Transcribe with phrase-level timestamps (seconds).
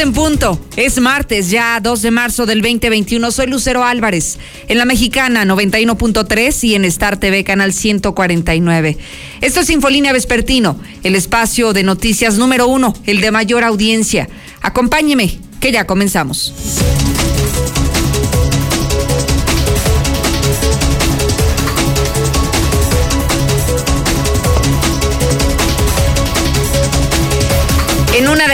[0.00, 0.60] En punto.
[0.76, 3.30] Es martes, ya 2 de marzo del 2021.
[3.30, 4.38] Soy Lucero Álvarez,
[4.68, 8.98] en la mexicana 91.3 y en Star TV canal 149.
[9.40, 14.28] Esto es Infolínea Vespertino, el espacio de noticias número uno, el de mayor audiencia.
[14.62, 16.52] Acompáñeme, que ya comenzamos.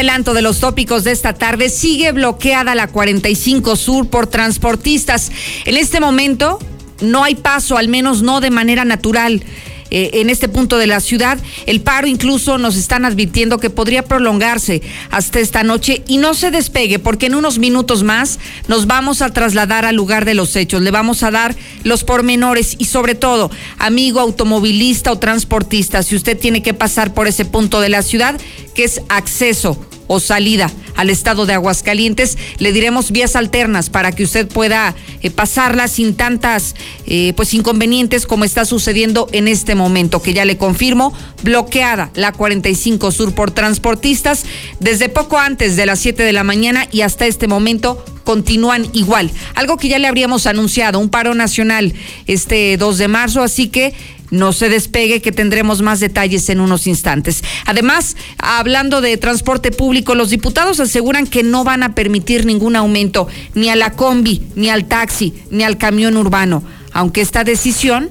[0.00, 5.30] Adelanto de los tópicos de esta tarde, sigue bloqueada la 45 Sur por transportistas.
[5.66, 6.58] En este momento
[7.02, 9.44] no hay paso, al menos no de manera natural.
[9.90, 11.36] Eh, en este punto de la ciudad.
[11.66, 16.52] El paro incluso nos están advirtiendo que podría prolongarse hasta esta noche y no se
[16.52, 18.38] despegue porque en unos minutos más
[18.68, 20.80] nos vamos a trasladar al lugar de los hechos.
[20.82, 26.38] Le vamos a dar los pormenores y sobre todo, amigo automovilista o transportista, si usted
[26.38, 28.40] tiene que pasar por ese punto de la ciudad,
[28.76, 32.36] que es acceso o salida al estado de Aguascalientes.
[32.58, 36.74] Le diremos vías alternas para que usted pueda eh, pasarla sin tantas
[37.06, 41.12] eh, pues inconvenientes como está sucediendo en este momento, que ya le confirmo,
[41.44, 44.46] bloqueada la 45 Sur por transportistas
[44.80, 49.30] desde poco antes de las 7 de la mañana y hasta este momento continúan igual.
[49.54, 51.94] Algo que ya le habríamos anunciado, un paro nacional
[52.26, 53.94] este 2 de marzo, así que
[54.30, 57.42] no se despegue, que tendremos más detalles en unos instantes.
[57.66, 63.28] Además, hablando de transporte público, los diputados aseguran que no van a permitir ningún aumento
[63.54, 66.62] ni a la combi, ni al taxi, ni al camión urbano,
[66.92, 68.10] aunque esta decisión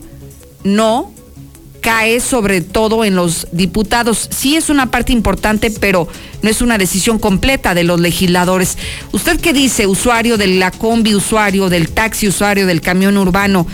[0.64, 1.14] no
[1.82, 4.28] cae sobre todo en los diputados.
[4.32, 6.08] Sí es una parte importante, pero
[6.42, 8.78] no es una decisión completa de los legisladores.
[9.12, 13.66] ¿Usted qué dice, usuario de la combi, usuario del taxi, usuario del camión urbano?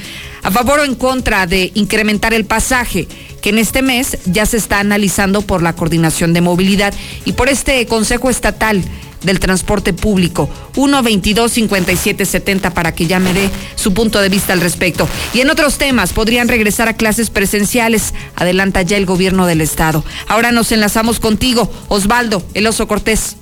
[0.46, 3.08] ¿A favor o en contra de incrementar el pasaje?
[3.42, 6.96] que en este mes ya se está analizando por la Coordinación de Movilidad
[7.26, 8.82] y por este Consejo Estatal
[9.22, 10.50] del Transporte Público.
[10.76, 15.08] 1-22-5770 para que ya me dé su punto de vista al respecto.
[15.36, 18.16] Y en otros temas, podrían regresar a clases presenciales.
[18.36, 20.04] Adelanta ya el gobierno del Estado.
[20.28, 23.36] Ahora nos enlazamos contigo, Osvaldo El Oso Cortés.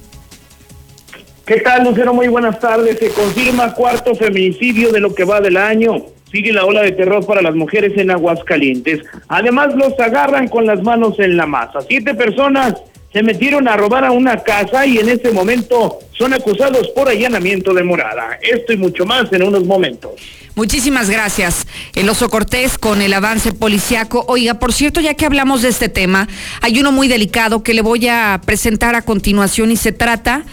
[1.46, 2.14] ¿Qué tal, Lucero?
[2.14, 3.00] Muy buenas tardes.
[3.00, 6.08] Se confirma cuarto feminicidio de lo que va del año.
[6.34, 9.02] Sigue la ola de terror para las mujeres en Aguascalientes.
[9.28, 11.82] Además, los agarran con las manos en la masa.
[11.88, 12.74] Siete personas
[13.14, 17.72] se metieron a robar a una casa y en este momento son acusados por allanamiento
[17.76, 18.40] de morada.
[18.42, 20.14] Esto y mucho más en unos momentos.
[20.56, 24.26] Muchísimas gracias, El Oso Cortés, con el avance policiaco.
[24.28, 26.28] Oiga, por cierto, ya que hablamos de este tema,
[26.62, 30.46] hay uno muy delicado que le voy a presentar a continuación y se trata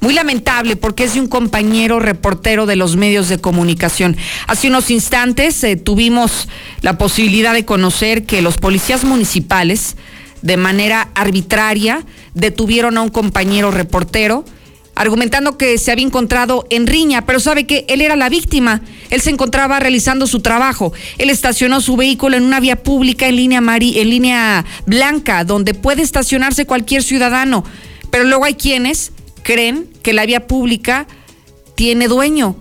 [0.00, 4.16] muy lamentable porque es de un compañero reportero de los medios de comunicación.
[4.46, 6.48] Hace unos instantes eh, tuvimos
[6.82, 9.96] la posibilidad de conocer que los policías municipales
[10.42, 12.04] de manera arbitraria
[12.34, 14.44] detuvieron a un compañero reportero
[14.96, 18.80] argumentando que se había encontrado en riña, pero sabe que él era la víctima.
[19.10, 20.92] Él se encontraba realizando su trabajo.
[21.18, 26.02] Él estacionó su vehículo en una vía pública en línea en línea blanca, donde puede
[26.02, 27.62] estacionarse cualquier ciudadano.
[28.10, 29.12] Pero luego hay quienes
[29.46, 31.06] creen que la vía pública
[31.76, 32.56] tiene dueño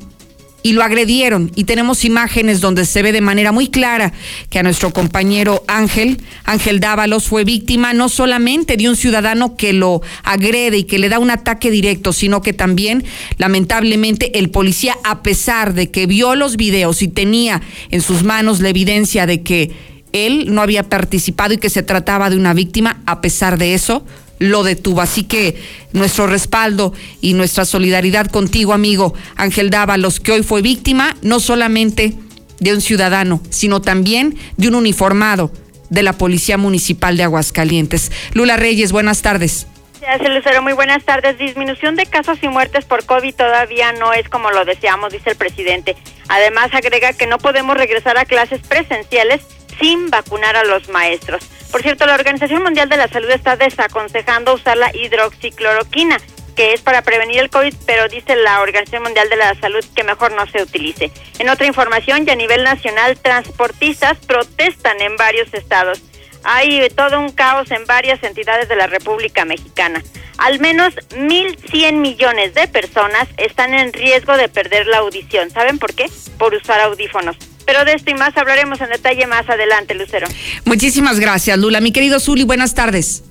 [0.62, 1.52] y lo agredieron.
[1.56, 4.14] Y tenemos imágenes donde se ve de manera muy clara
[4.52, 9.74] que a nuestro compañero Ángel, Ángel Dávalos, fue víctima no solamente de un ciudadano que
[9.74, 13.04] lo agrede y que le da un ataque directo, sino que también,
[13.40, 18.60] lamentablemente, el policía, a pesar de que vio los videos y tenía en sus manos
[18.60, 23.02] la evidencia de que él no había participado y que se trataba de una víctima,
[23.06, 24.06] a pesar de eso,
[24.40, 25.02] lo detuvo.
[25.02, 25.62] Así que
[25.94, 32.14] nuestro respaldo y nuestra solidaridad contigo, amigo Ángel Dávalos, que hoy fue víctima no solamente
[32.60, 35.52] de un ciudadano, sino también de un uniformado
[35.90, 38.12] de la Policía Municipal de Aguascalientes.
[38.34, 39.68] Lula Reyes, buenas tardes.
[40.06, 40.62] Gracias, Lucero.
[40.62, 41.40] Muy buenas tardes.
[41.40, 45.36] Disminución de casos y muertes por COVID todavía no es como lo deseamos, dice el
[45.36, 45.96] presidente.
[46.28, 49.42] Además, agrega que no podemos regresar a clases presenciales
[49.80, 51.44] sin vacunar a los maestros.
[51.72, 56.18] Por cierto, la Organización Mundial de la Salud está desaconsejando usar la hidroxicloroquina,
[56.56, 60.04] que es para prevenir el COVID, pero dice la Organización Mundial de la Salud que
[60.04, 61.12] mejor no se utilice.
[61.40, 66.00] En otra información, ya a nivel nacional, transportistas protestan en varios estados.
[66.46, 70.04] Hay todo un caos en varias entidades de la República Mexicana.
[70.38, 75.50] al menos 1.100 millones de personas están en riesgo de perder la audición.
[75.50, 76.06] ¿Saben por qué?
[76.38, 77.38] Por usar audífonos.
[77.66, 80.28] Pero de esto y más hablaremos en detalle más adelante, Lucero.
[80.66, 81.82] Muchísimas gracias, Lula.
[81.82, 83.24] Mi querido Zuli, buenas tardes.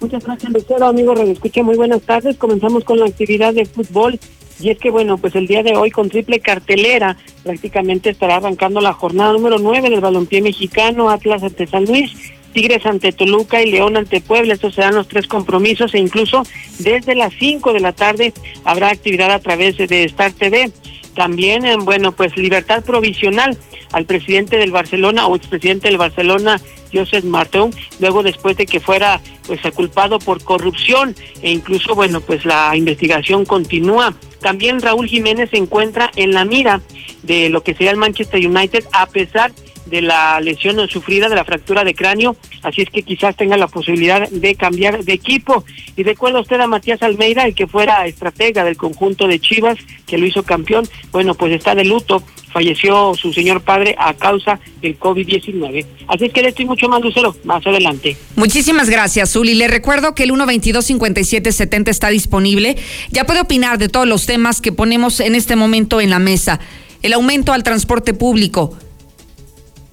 [0.00, 0.86] Muchas gracias, Lucero.
[0.86, 2.36] Amigo Escucha, muy buenas tardes.
[2.36, 4.18] Comenzamos con la actividad de fútbol.
[4.58, 8.80] Y es que, bueno, pues el día de hoy con triple cartelera prácticamente estará arrancando
[8.80, 12.12] la jornada número 9 del balompié mexicano, Atlas ante San Luis,
[12.52, 14.54] Tigres ante Toluca y León ante Puebla.
[14.54, 16.42] Estos serán los tres compromisos e incluso
[16.78, 18.32] desde las 5 de la tarde
[18.64, 20.70] habrá actividad a través de Star TV.
[21.14, 23.56] También, bueno, pues libertad provisional
[23.92, 26.60] al presidente del Barcelona o expresidente del Barcelona,
[26.92, 32.44] Josep Martón, luego después de que fuera pues culpado por corrupción e incluso, bueno, pues
[32.44, 34.14] la investigación continúa.
[34.40, 36.82] También Raúl Jiménez se encuentra en la mira
[37.22, 41.44] de lo que sería el Manchester United a pesar de la lesión sufrida de la
[41.44, 45.64] fractura de cráneo, así es que quizás tenga la posibilidad de cambiar de equipo.
[45.96, 50.18] Y recuerda usted a Matías Almeida, el que fuera estratega del conjunto de Chivas, que
[50.18, 52.22] lo hizo campeón, bueno, pues está de luto,
[52.52, 55.84] falleció su señor padre a causa del COVID-19.
[56.08, 58.16] Así es que le estoy mucho más, Lucero, más adelante.
[58.34, 59.54] Muchísimas gracias, Zuli.
[59.54, 62.76] Le recuerdo que el 122-5770 está disponible.
[63.10, 66.60] Ya puede opinar de todos los temas que ponemos en este momento en la mesa.
[67.02, 68.76] El aumento al transporte público,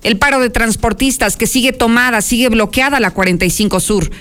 [0.03, 4.11] el paro de transportistas que sigue tomada, sigue bloqueada la 45 Sur,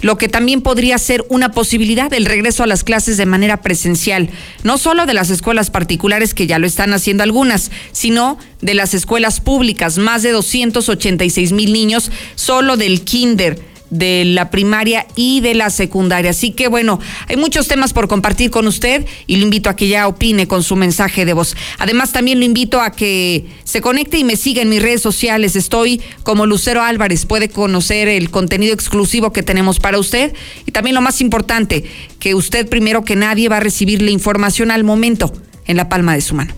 [0.00, 4.30] lo que también podría ser una posibilidad el regreso a las clases de manera presencial,
[4.64, 8.94] no solo de las escuelas particulares que ya lo están haciendo algunas, sino de las
[8.94, 15.54] escuelas públicas, más de 286 mil niños solo del kinder de la primaria y de
[15.54, 16.30] la secundaria.
[16.30, 16.98] Así que bueno,
[17.28, 20.62] hay muchos temas por compartir con usted y lo invito a que ya opine con
[20.62, 21.54] su mensaje de voz.
[21.78, 25.54] Además también lo invito a que se conecte y me siga en mis redes sociales.
[25.54, 30.32] Estoy como Lucero Álvarez, puede conocer el contenido exclusivo que tenemos para usted
[30.66, 31.84] y también lo más importante,
[32.18, 35.32] que usted primero que nadie va a recibir la información al momento
[35.66, 36.54] en la palma de su mano.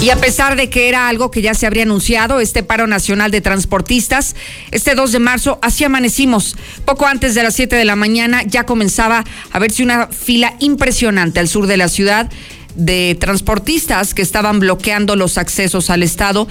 [0.00, 3.30] Y a pesar de que era algo que ya se habría anunciado, este paro nacional
[3.30, 4.36] de transportistas,
[4.70, 6.56] este 2 de marzo, así amanecimos.
[6.84, 11.40] Poco antes de las 7 de la mañana ya comenzaba a verse una fila impresionante
[11.40, 12.30] al sur de la ciudad
[12.76, 16.46] de transportistas que estaban bloqueando los accesos al Estado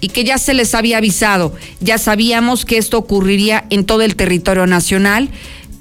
[0.00, 1.54] y que ya se les había avisado.
[1.80, 5.30] Ya sabíamos que esto ocurriría en todo el territorio nacional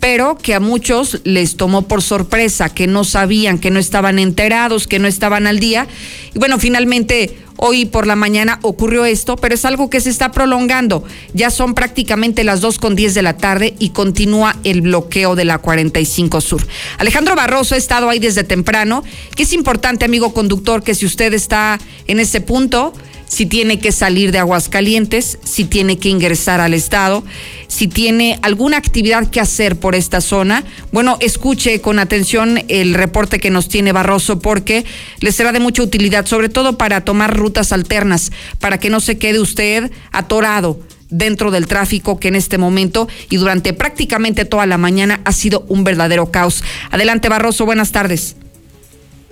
[0.06, 4.86] pero que a muchos les tomó por sorpresa, que no sabían, que no estaban enterados,
[4.86, 5.88] que no estaban al día.
[6.36, 10.32] Y bueno, finalmente hoy por la mañana ocurrió esto, pero es algo que se está
[10.32, 11.04] prolongando.
[11.34, 15.46] Ya son prácticamente las dos con 10 de la tarde y continúa el bloqueo de
[15.46, 16.68] la 45 Sur.
[17.00, 19.04] Alejandro Barroso ha estado ahí desde temprano,
[19.36, 22.94] que es importante, amigo conductor, que si usted está en ese punto,
[23.28, 27.24] si tiene que salir de Aguascalientes, si tiene que ingresar al Estado,
[27.68, 30.64] si tiene alguna actividad que hacer por esta zona.
[30.92, 34.86] Bueno, escuche con atención el reporte que nos tiene Barroso porque
[35.20, 39.18] le será de mucha utilidad, sobre todo para tomar rutas alternas, para que no se
[39.18, 40.80] quede usted atorado
[41.10, 45.66] dentro del tráfico que en este momento y durante prácticamente toda la mañana ha sido
[45.68, 46.64] un verdadero caos.
[46.92, 48.36] Adelante Barroso, buenas tardes.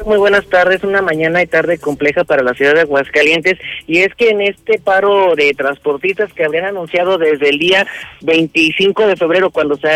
[0.06, 4.14] Muy buenas tardes, una mañana y tarde compleja para la ciudad de Aguascalientes y es
[4.16, 7.86] que en este paro de transportistas que habrían anunciado desde el día
[8.22, 9.88] 25 de febrero cuando se,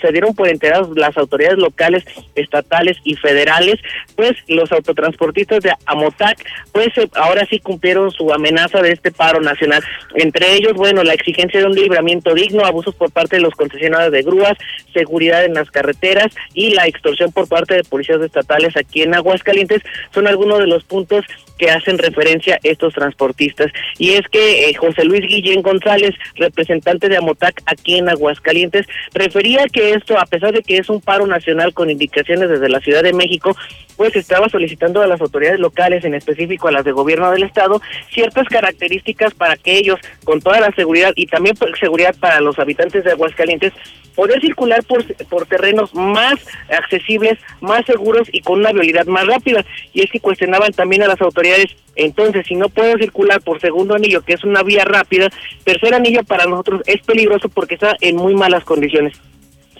[0.00, 2.04] se dieron por enterados las autoridades locales,
[2.36, 3.80] estatales y federales,
[4.14, 6.38] pues los autotransportistas de Amotac
[6.72, 9.82] pues eh, ahora sí cumplieron su amenaza de este paro nacional,
[10.14, 14.12] entre ellos, bueno, la exigencia de un libramiento digno, abusos por parte de los concesionarios
[14.12, 14.56] de grúas,
[14.94, 19.39] seguridad en las carreteras y la extorsión por parte de policías estatales aquí en Aguascalientes
[19.42, 19.82] Calientes
[20.12, 21.24] son algunos de los puntos
[21.58, 23.70] que hacen referencia estos transportistas.
[23.98, 29.66] Y es que eh, José Luis Guillén González, representante de Amotac aquí en Aguascalientes, refería
[29.70, 33.02] que esto, a pesar de que es un paro nacional con indicaciones desde la Ciudad
[33.02, 33.54] de México,
[34.00, 37.82] pues estaba solicitando a las autoridades locales, en específico a las de gobierno del Estado,
[38.10, 43.04] ciertas características para que ellos, con toda la seguridad y también seguridad para los habitantes
[43.04, 43.74] de Aguascalientes,
[44.14, 46.36] poder circular por, por terrenos más
[46.70, 49.66] accesibles, más seguros y con una vialidad más rápida.
[49.92, 53.96] Y es que cuestionaban también a las autoridades, entonces, si no puedo circular por segundo
[53.96, 55.28] anillo, que es una vía rápida,
[55.62, 59.20] tercer anillo para nosotros es peligroso porque está en muy malas condiciones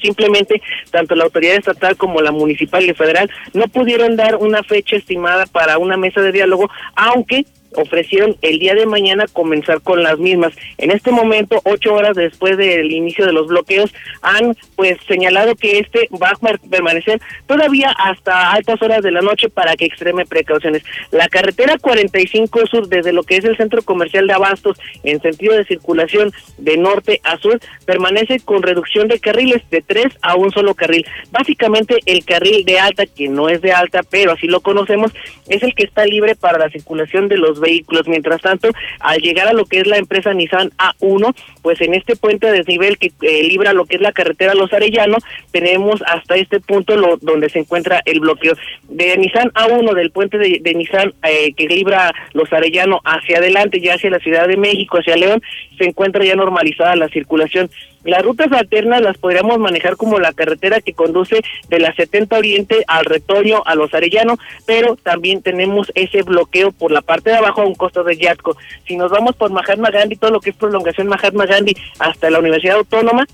[0.00, 4.97] simplemente tanto la autoridad estatal como la municipal y federal no pudieron dar una fecha
[4.97, 10.19] estimada para una mesa de diálogo, aunque ofrecieron el día de mañana comenzar con las
[10.19, 10.53] mismas.
[10.79, 15.79] En este momento, ocho horas después del inicio de los bloqueos, han pues señalado que
[15.79, 20.83] este va a permanecer todavía hasta altas horas de la noche para que extreme precauciones.
[21.11, 25.55] La carretera 45 Sur, desde lo que es el centro comercial de Abastos, en sentido
[25.55, 30.50] de circulación de norte a sur, permanece con reducción de carriles de tres a un
[30.50, 31.07] solo carril.
[31.31, 35.12] Básicamente el carril de alta, que no es de alta, pero así lo conocemos,
[35.49, 38.09] es el que está libre para la circulación de los vehículos.
[38.09, 42.17] Mientras tanto, al llegar a lo que es la empresa Nissan A1, pues en este
[42.17, 46.37] puente de desnivel que eh, libra lo que es la carretera Los Arellanos, tenemos hasta
[46.37, 48.55] este punto lo, donde se encuentra el bloqueo.
[48.88, 53.95] De Nissan A1, del puente de, Nissan eh, que libra Los Arellano hacia adelante, ya
[53.95, 55.43] hacia la Ciudad de México, hacia León,
[55.79, 57.71] se encuentra ya normalizada la circulación.
[58.04, 62.85] Las rutas alternas las podríamos manejar como la carretera que conduce de la 70 Oriente
[62.87, 67.62] al Retoño, a Los Arellano, pero también tenemos ese bloqueo por la parte de abajo
[67.62, 68.57] a un costo de Yatco.
[68.87, 72.38] Si nos vamos por Mahatma Gandhi, todo lo que es prolongación Mahatma Gandhi hasta la
[72.38, 73.26] Universidad Autónoma,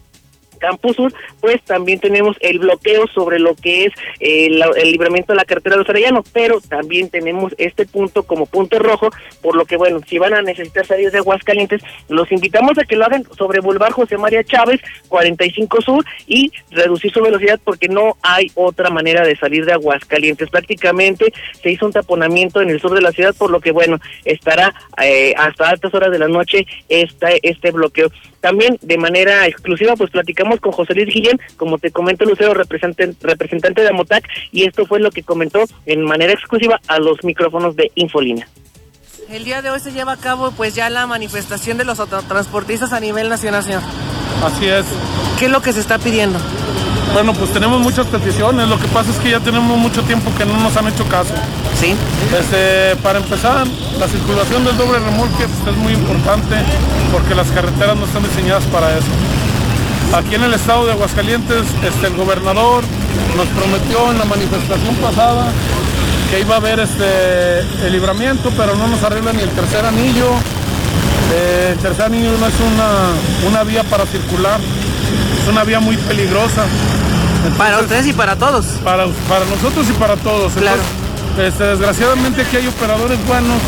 [0.57, 5.37] Campus Sur, pues también tenemos el bloqueo sobre lo que es eh, el libramiento de
[5.37, 9.11] la carretera de los Arellanos, pero también tenemos este punto como punto rojo,
[9.43, 12.97] por lo que bueno, si van a necesitar salir de Aguascalientes, los invitamos a que
[12.97, 18.17] lo hagan sobre Boulevard José María Chávez, 45 Sur, y reducir su velocidad porque no
[18.23, 20.51] hay otra manera de salir de Aguascalientes.
[20.51, 21.33] Prácticamente
[21.63, 24.75] se hizo un taponamiento en el sur de la ciudad, por lo que bueno, estará
[25.03, 28.11] eh, hasta altas horas de la noche este, este bloqueo.
[28.41, 33.17] También de manera exclusiva, pues platicamos con José Luis Guillén, como te comento, Lucero, representante,
[33.21, 37.76] representante de Amotac, y esto fue lo que comentó en manera exclusiva a los micrófonos
[37.76, 38.47] de Infolina.
[39.31, 42.93] El día de hoy se lleva a cabo pues ya la manifestación de los autotransportistas
[42.93, 43.83] a nivel nacional, señor.
[44.45, 44.87] Así es.
[45.38, 46.38] ¿Qué es lo que se está pidiendo?
[47.12, 50.45] Bueno, pues tenemos muchas peticiones, lo que pasa es que ya tenemos mucho tiempo que
[50.45, 51.33] no nos han hecho caso.
[51.81, 51.95] Sí.
[52.38, 53.67] Este, para empezar,
[53.99, 56.57] la circulación del doble remolque es muy importante
[57.12, 59.09] porque las carreteras no están diseñadas para eso.
[60.15, 62.85] Aquí en el estado de Aguascalientes, este, el gobernador
[63.37, 65.49] nos prometió en la manifestación pasada
[66.31, 70.31] que iba a haber este, el libramiento, pero no nos arregla ni el tercer anillo.
[71.33, 74.61] Eh, el tercer anillo no es una, una vía para circular,
[75.43, 76.65] es una vía muy peligrosa.
[77.59, 78.65] para ustedes y para todos.
[78.85, 80.53] Para, para nosotros y para todos.
[80.55, 80.81] Claro.
[81.39, 83.59] este, desgraciadamente aquí hay operadores buenos.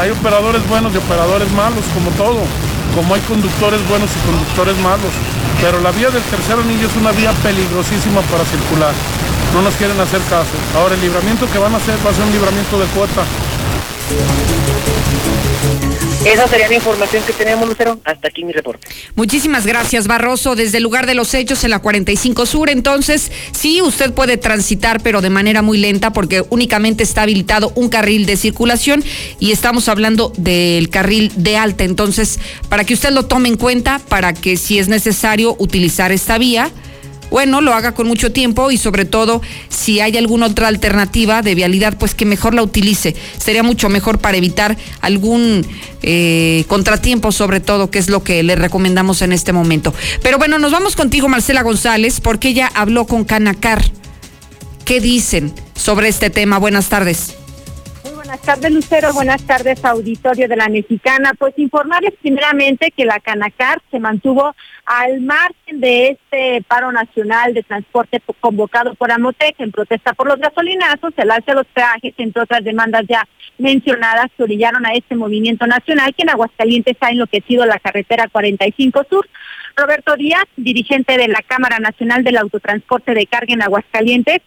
[0.00, 2.40] Hay operadores buenos y operadores malos, como todo.
[2.94, 5.12] Como hay conductores buenos y conductores malos.
[5.60, 8.94] Pero la vía del tercer anillo es una vía peligrosísima para circular.
[9.54, 10.52] No nos quieren hacer caso.
[10.76, 13.22] Ahora el libramiento que van a hacer va a ser un libramiento de cuota.
[16.24, 17.98] Esa sería la información que tenemos, Lucero.
[18.04, 18.86] Hasta aquí mi reporte.
[19.14, 20.54] Muchísimas gracias, Barroso.
[20.54, 25.02] Desde el lugar de los hechos en la 45 Sur, entonces, sí, usted puede transitar,
[25.02, 29.02] pero de manera muy lenta, porque únicamente está habilitado un carril de circulación
[29.38, 31.84] y estamos hablando del carril de alta.
[31.84, 36.36] Entonces, para que usted lo tome en cuenta, para que si es necesario utilizar esta
[36.36, 36.70] vía,
[37.30, 41.54] bueno, lo haga con mucho tiempo y sobre todo si hay alguna otra alternativa de
[41.54, 43.14] vialidad, pues que mejor la utilice.
[43.38, 45.66] Sería mucho mejor para evitar algún
[46.02, 49.94] eh, contratiempo, sobre todo, que es lo que le recomendamos en este momento.
[50.22, 53.82] Pero bueno, nos vamos contigo, Marcela González, porque ella habló con Canacar.
[54.84, 56.58] ¿Qué dicen sobre este tema?
[56.58, 57.39] Buenas tardes.
[58.30, 59.12] Buenas tardes, Lucero.
[59.12, 61.32] Buenas tardes, auditorio de la Mexicana.
[61.36, 64.54] Pues informarles primeramente que la Canacar se mantuvo
[64.86, 70.38] al margen de este paro nacional de transporte convocado por Amotec en protesta por los
[70.38, 73.26] gasolinazos, el alza de los peajes, entre otras demandas ya
[73.58, 79.06] mencionadas, que orillaron a este movimiento nacional que en Aguascalientes ha enloquecido la carretera 45
[79.10, 79.28] Sur.
[79.76, 84.40] Roberto Díaz, dirigente de la Cámara Nacional del Autotransporte de Carga en Aguascalientes,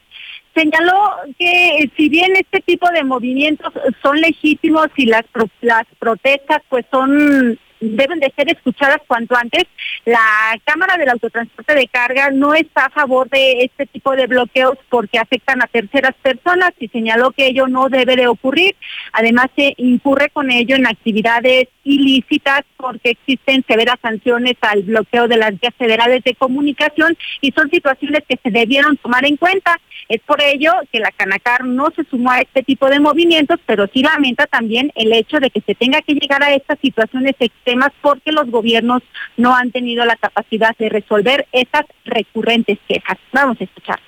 [0.55, 5.23] señaló que si bien este tipo de movimientos son legítimos y las,
[5.61, 7.57] las protestas pues son
[7.91, 9.63] deben de ser escuchadas cuanto antes.
[10.05, 14.77] La Cámara del Autotransporte de Carga no está a favor de este tipo de bloqueos
[14.89, 18.75] porque afectan a terceras personas y señaló que ello no debe de ocurrir.
[19.11, 25.37] Además, se incurre con ello en actividades ilícitas porque existen severas sanciones al bloqueo de
[25.37, 29.79] las vías federales de comunicación y son situaciones que se debieron tomar en cuenta.
[30.09, 33.87] Es por ello que la Canacar no se sumó a este tipo de movimientos, pero
[33.93, 37.72] sí lamenta también el hecho de que se tenga que llegar a estas situaciones extremas
[38.01, 39.01] porque los gobiernos
[39.37, 43.17] no han tenido la capacidad de resolver esas recurrentes quejas.
[43.31, 43.99] Vamos a escuchar.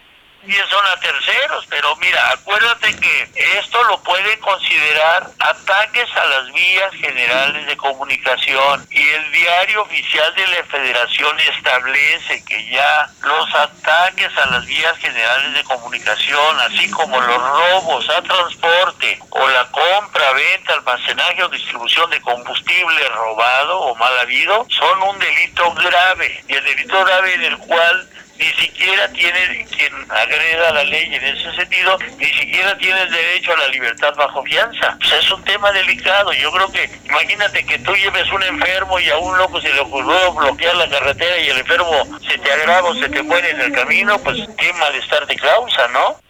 [0.53, 6.93] Son a terceros, pero mira, acuérdate que esto lo pueden considerar ataques a las vías
[6.93, 8.85] generales de comunicación.
[8.89, 14.97] Y el diario oficial de la federación establece que ya los ataques a las vías
[14.97, 21.49] generales de comunicación, así como los robos a transporte o la compra, venta, almacenaje o
[21.49, 26.43] distribución de combustible robado o mal habido, son un delito grave.
[26.47, 31.23] Y el delito grave en el cual ni siquiera tiene quien agreda la ley en
[31.23, 34.97] ese sentido, ni siquiera tiene derecho a la libertad bajo fianza.
[34.99, 36.33] Pues es un tema delicado.
[36.33, 39.79] Yo creo que, imagínate que tú lleves un enfermo y a un loco se le
[39.79, 43.61] ocurrió bloquear la carretera y el enfermo se te agrava o se te muere en
[43.61, 46.24] el camino, pues qué malestar de causa, ¿no?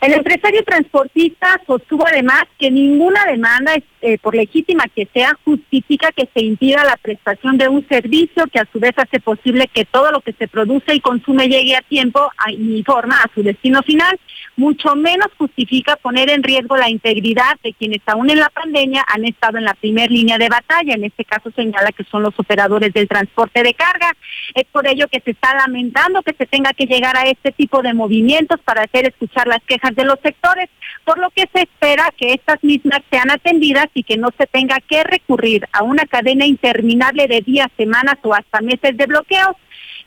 [0.00, 6.28] El empresario transportista sostuvo además que ninguna demanda, eh, por legítima que sea, justifica que
[6.32, 10.12] se impida la prestación de un servicio que a su vez hace posible que todo
[10.12, 14.18] lo que se produce y consume llegue a tiempo y forma a su destino final
[14.58, 19.24] mucho menos justifica poner en riesgo la integridad de quienes aún en la pandemia han
[19.24, 20.94] estado en la primera línea de batalla.
[20.94, 24.12] En este caso señala que son los operadores del transporte de carga.
[24.54, 27.82] Es por ello que se está lamentando que se tenga que llegar a este tipo
[27.82, 30.68] de movimientos para hacer escuchar las quejas de los sectores,
[31.04, 34.78] por lo que se espera que estas mismas sean atendidas y que no se tenga
[34.88, 39.56] que recurrir a una cadena interminable de días, semanas o hasta meses de bloqueos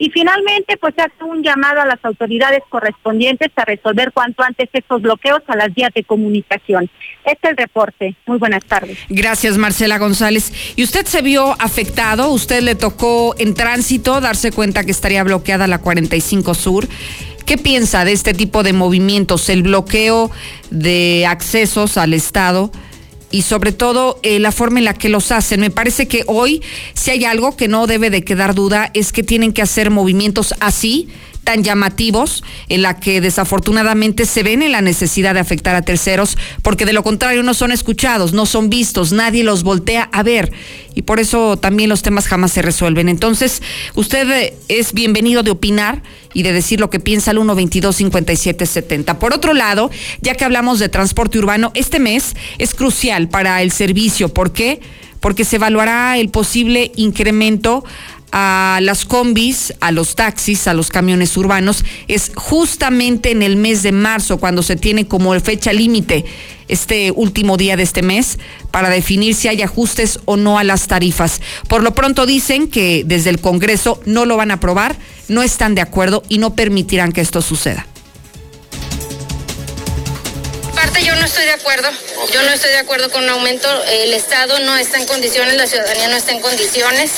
[0.01, 4.67] y finalmente, pues se hace un llamado a las autoridades correspondientes a resolver cuanto antes
[4.73, 6.89] estos bloqueos a las vías de comunicación.
[7.23, 8.15] Este es el reporte.
[8.25, 8.97] Muy buenas tardes.
[9.09, 10.73] Gracias, Marcela González.
[10.75, 12.29] ¿Y usted se vio afectado?
[12.29, 16.87] ¿Usted le tocó en tránsito darse cuenta que estaría bloqueada la 45 Sur?
[17.51, 19.49] ¿Qué piensa de este tipo de movimientos?
[19.49, 20.31] El bloqueo
[20.69, 22.71] de accesos al Estado
[23.29, 25.59] y sobre todo eh, la forma en la que los hacen.
[25.59, 26.61] Me parece que hoy,
[26.93, 30.55] si hay algo que no debe de quedar duda, es que tienen que hacer movimientos
[30.61, 31.09] así
[31.43, 36.37] tan llamativos en la que desafortunadamente se ven en la necesidad de afectar a terceros,
[36.61, 40.51] porque de lo contrario no son escuchados, no son vistos, nadie los voltea a ver
[40.93, 43.09] y por eso también los temas jamás se resuelven.
[43.09, 43.61] Entonces,
[43.95, 49.17] usted eh, es bienvenido de opinar y de decir lo que piensa al 122-5770.
[49.17, 49.89] Por otro lado,
[50.21, 54.29] ya que hablamos de transporte urbano, este mes es crucial para el servicio.
[54.29, 54.81] ¿Por qué?
[55.19, 57.83] Porque se evaluará el posible incremento
[58.31, 63.83] a las combis, a los taxis, a los camiones urbanos, es justamente en el mes
[63.83, 66.25] de marzo cuando se tiene como fecha límite
[66.67, 68.39] este último día de este mes
[68.71, 71.41] para definir si hay ajustes o no a las tarifas.
[71.67, 74.95] Por lo pronto dicen que desde el Congreso no lo van a aprobar,
[75.27, 77.85] no están de acuerdo y no permitirán que esto suceda.
[80.81, 81.91] Parte yo no estoy de acuerdo,
[82.33, 85.67] yo no estoy de acuerdo con un aumento, el Estado no está en condiciones, la
[85.67, 87.11] ciudadanía no está en condiciones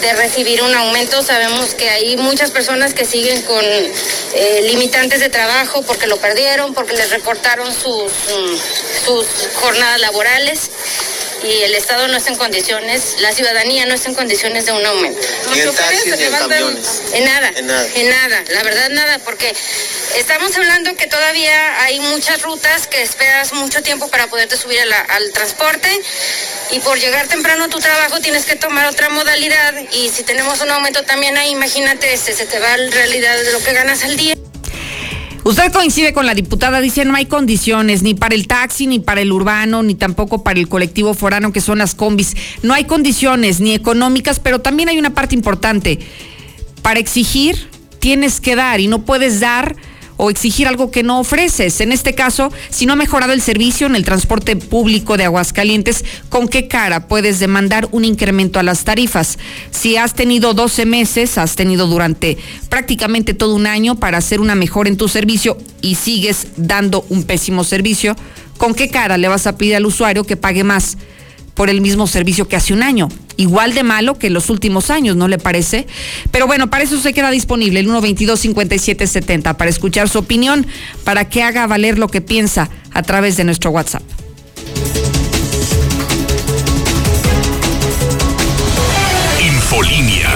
[0.00, 1.22] de recibir un aumento.
[1.22, 6.72] Sabemos que hay muchas personas que siguen con eh, limitantes de trabajo porque lo perdieron,
[6.72, 10.70] porque les recortaron sus, mm, sus jornadas laborales
[11.42, 14.84] y el Estado no está en condiciones, la ciudadanía no está en condiciones de un
[14.84, 15.20] aumento.
[15.52, 15.64] en
[17.12, 19.54] En nada, en nada, en nada, la verdad nada, porque
[20.16, 25.32] estamos hablando que todavía hay muchas rutas que esperas mucho tiempo para poderte subir al
[25.32, 25.88] transporte
[26.70, 30.60] y por llegar temprano a tu trabajo tienes que tomar otra modalidad y si tenemos
[30.60, 34.04] un aumento también ahí, imagínate, este, se te va la realidad de lo que ganas
[34.04, 34.34] al día.
[35.42, 39.22] Usted coincide con la diputada, dice no hay condiciones ni para el taxi, ni para
[39.22, 42.36] el urbano, ni tampoco para el colectivo forano que son las combis.
[42.62, 45.98] No hay condiciones ni económicas, pero también hay una parte importante.
[46.82, 49.76] Para exigir tienes que dar y no puedes dar
[50.22, 51.80] o exigir algo que no ofreces.
[51.80, 56.04] En este caso, si no ha mejorado el servicio en el transporte público de Aguascalientes,
[56.28, 59.38] ¿con qué cara puedes demandar un incremento a las tarifas?
[59.70, 62.36] Si has tenido 12 meses, has tenido durante
[62.68, 67.22] prácticamente todo un año para hacer una mejora en tu servicio y sigues dando un
[67.22, 68.14] pésimo servicio,
[68.58, 70.98] ¿con qué cara le vas a pedir al usuario que pague más?
[71.60, 73.10] Por el mismo servicio que hace un año.
[73.36, 75.86] Igual de malo que en los últimos años, ¿no le parece?
[76.30, 80.66] Pero bueno, para eso se queda disponible el 122-5770, para escuchar su opinión,
[81.04, 84.00] para que haga valer lo que piensa a través de nuestro WhatsApp.
[89.38, 90.30] Infolínea.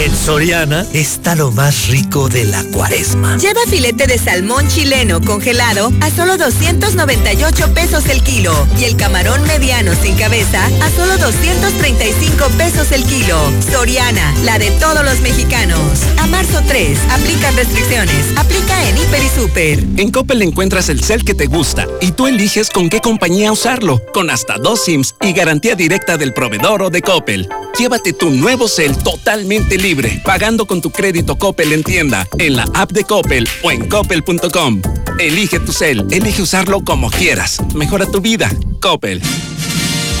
[0.00, 3.36] En Soriana está lo más rico de la cuaresma.
[3.36, 9.42] Lleva filete de salmón chileno congelado a solo 298 pesos el kilo y el camarón
[9.46, 13.36] mediano sin cabeza a solo 235 pesos el kilo.
[13.70, 15.78] Soriana, la de todos los mexicanos.
[16.16, 18.38] A marzo 3, aplican restricciones.
[18.38, 19.84] Aplica en Hiper y Super.
[19.98, 24.00] En Coppel encuentras el cel que te gusta y tú eliges con qué compañía usarlo,
[24.14, 27.50] con hasta dos SIMs y garantía directa del proveedor o de Coppel.
[27.78, 29.89] Llévate tu nuevo cel totalmente libre,
[30.24, 34.80] pagando con tu crédito Coppel en tienda, en la app de Coppel o en coppel.com.
[35.18, 37.60] Elige tu cel, elige usarlo como quieras.
[37.74, 38.50] Mejora tu vida.
[38.80, 39.20] Coppel.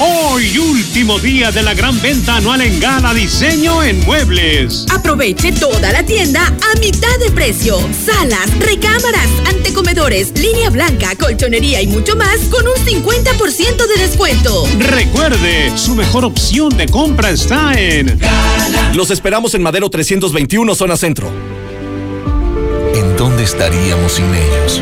[0.02, 4.86] Hoy, último día de la gran venta anual en Gala Diseño en Muebles.
[4.90, 7.78] Aproveche toda la tienda a mitad de precio.
[7.92, 14.66] Salas, recámaras, antecomedores, línea blanca, colchonería y mucho más con un 50% de descuento.
[14.78, 18.92] Recuerde, su mejor opción de compra está en Gala.
[18.94, 21.30] Los esperamos en Madero 321, zona centro.
[22.94, 24.80] ¿En dónde estaríamos sin ellos?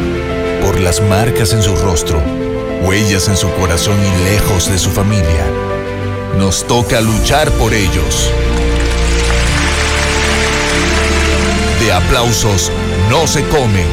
[0.62, 2.47] Por las marcas en su rostro
[2.82, 5.46] huellas en su corazón y lejos de su familia.
[6.36, 8.30] Nos toca luchar por ellos.
[11.80, 12.70] De aplausos
[13.08, 13.84] no se come.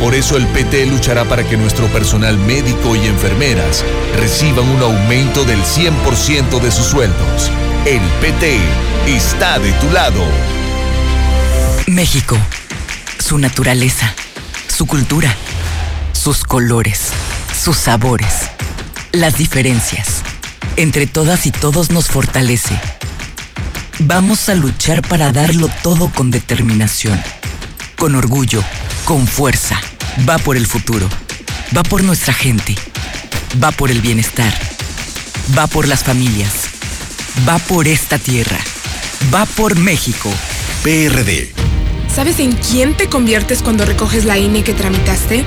[0.00, 3.84] Por eso el PT luchará para que nuestro personal médico y enfermeras
[4.16, 7.50] reciban un aumento del 100% de sus sueldos.
[7.86, 8.58] El PT
[9.06, 10.22] está de tu lado.
[11.86, 12.36] México,
[13.18, 14.14] su naturaleza,
[14.68, 15.34] su cultura,
[16.12, 17.12] sus colores
[17.64, 18.50] sus sabores,
[19.12, 20.22] las diferencias.
[20.76, 22.78] Entre todas y todos nos fortalece.
[24.00, 27.18] Vamos a luchar para darlo todo con determinación,
[27.96, 28.62] con orgullo,
[29.06, 29.80] con fuerza.
[30.28, 31.08] Va por el futuro,
[31.74, 32.74] va por nuestra gente,
[33.62, 34.52] va por el bienestar,
[35.56, 36.52] va por las familias,
[37.48, 38.58] va por esta tierra,
[39.32, 40.30] va por México.
[40.82, 41.54] PRD.
[42.14, 45.46] ¿Sabes en quién te conviertes cuando recoges la INE que tramitaste?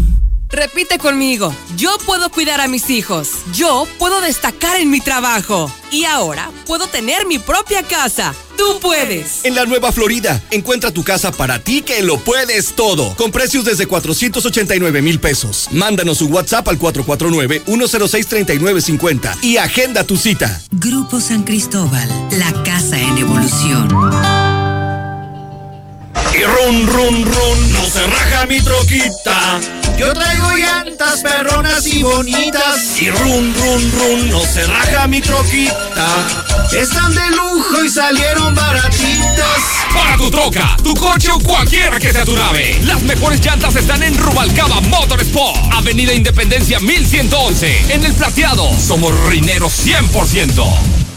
[0.48, 6.04] Repite conmigo, yo puedo cuidar a mis hijos, yo puedo destacar en mi trabajo y
[6.04, 8.32] ahora puedo tener mi propia casa.
[8.56, 9.44] Tú puedes.
[9.44, 13.64] En la Nueva Florida, encuentra tu casa para ti que lo puedes todo, con precios
[13.64, 15.66] desde 489 mil pesos.
[15.72, 20.62] Mándanos un WhatsApp al 449-106-3950 y agenda tu cita.
[20.70, 23.88] Grupo San Cristóbal, la casa en evolución.
[26.32, 29.60] Y run, run, run, no se raja mi troquita
[29.98, 33.00] Yo traigo llantas perronas y bonitas.
[33.00, 36.28] Y run, run, run, no se raja mi troquita.
[36.78, 39.62] Están de lujo y salieron baratitas.
[39.94, 42.78] Para tu troca, tu coche o cualquiera que sea tu nave.
[42.84, 45.56] Las mejores llantas están en Rubalcaba Motorsport.
[45.72, 47.94] Avenida Independencia 1111.
[47.94, 48.68] En el plateado.
[48.78, 51.15] Somos rineros 100%.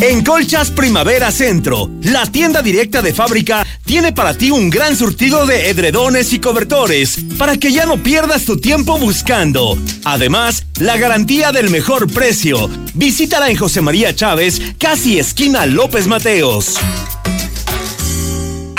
[0.00, 5.46] En Colchas Primavera Centro, la tienda directa de fábrica tiene para ti un gran surtido
[5.46, 9.78] de edredones y cobertores para que ya no pierdas tu tiempo buscando.
[10.04, 12.68] Además, la garantía del mejor precio.
[12.94, 16.78] Visítala en José María Chávez, casi esquina López Mateos.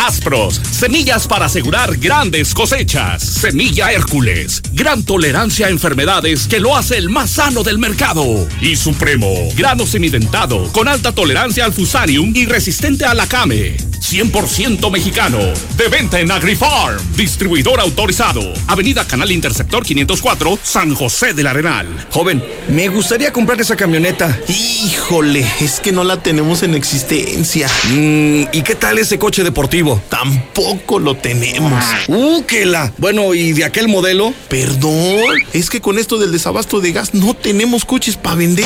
[0.08, 3.22] Aspros, semillas para asegurar grandes cosechas.
[3.22, 8.48] Semilla Hércules, gran tolerancia a enfermedades que lo hace el más sano del mercado.
[8.62, 13.87] Y Supremo, grano semidentado, con alta tolerancia al fusarium y resistente a la came.
[14.12, 15.40] 100% mexicano.
[15.76, 16.98] De venta en AgriFarm.
[17.16, 18.42] Distribuidor autorizado.
[18.68, 21.88] Avenida Canal Interceptor 504, San José del Arenal.
[22.10, 24.40] Joven, me gustaría comprar esa camioneta.
[24.48, 27.68] Híjole, es que no la tenemos en existencia.
[27.90, 30.02] Mm, ¿Y qué tal ese coche deportivo?
[30.10, 31.84] Tampoco lo tenemos.
[32.08, 32.94] ¡Uh, que la!
[32.98, 34.34] Bueno, ¿y de aquel modelo?
[34.48, 38.66] Perdón, es que con esto del desabasto de gas no tenemos coches para vender.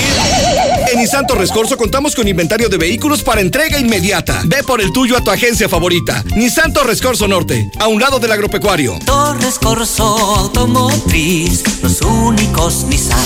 [0.91, 4.41] En Nissan Torres Corso contamos con inventario de vehículos para entrega inmediata.
[4.45, 6.21] Ve por el tuyo a tu agencia favorita.
[6.35, 8.99] Nissan Torres Corso Norte, a un lado del agropecuario.
[9.05, 13.17] Torres Corso Automotriz, los únicos Nissan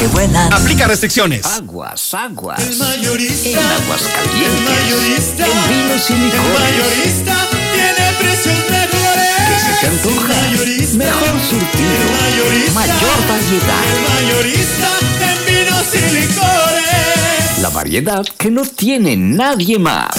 [0.00, 0.52] que vuelan.
[0.52, 1.46] Aplica restricciones.
[1.46, 2.58] Aguas, aguas.
[2.58, 3.48] El mayorista.
[3.48, 4.58] En Aguascalientes.
[4.58, 5.46] El mayorista.
[5.46, 6.42] En vinos y licores.
[6.42, 7.36] El mayorista
[7.74, 9.30] tiene precios mejores.
[9.46, 10.34] ¿Qué se te antoja?
[10.34, 10.96] El mayorista.
[10.98, 11.94] Mejor surtido.
[12.02, 12.72] El mayorista.
[12.74, 13.82] Mayor variedad.
[13.86, 14.88] El mayorista
[15.22, 15.51] en
[15.82, 17.58] vinos y licores.
[17.60, 20.10] La variedad que no tiene nadie más.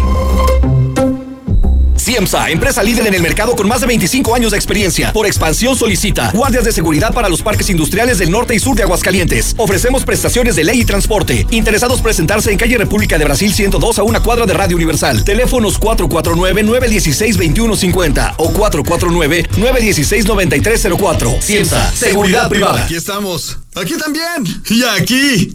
[2.04, 5.10] CIEMSA, empresa líder en el mercado con más de 25 años de experiencia.
[5.12, 8.82] Por expansión solicita guardias de seguridad para los parques industriales del norte y sur de
[8.82, 9.54] Aguascalientes.
[9.56, 11.46] Ofrecemos prestaciones de ley y transporte.
[11.50, 15.24] Interesados presentarse en calle República de Brasil 102 a una cuadra de Radio Universal.
[15.24, 21.40] Teléfonos 449-916-2150 o 449-916-9304.
[21.40, 22.84] CIEMSA, seguridad privada.
[22.84, 23.56] Aquí estamos.
[23.74, 24.44] Aquí también.
[24.68, 25.54] Y aquí.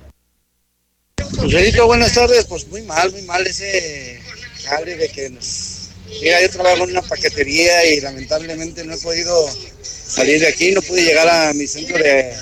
[1.37, 2.45] Joselito, buenas tardes.
[2.45, 4.19] Pues muy mal, muy mal ese
[4.63, 5.89] jale de que nos...
[6.21, 9.49] Mira, yo trabajo en una paquetería y lamentablemente no he podido
[9.81, 12.35] salir de aquí, no pude llegar a mi centro de,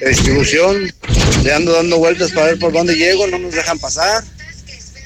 [0.00, 0.92] de distribución.
[1.42, 4.22] Le ando dando vueltas para ver por dónde llego, no nos dejan pasar.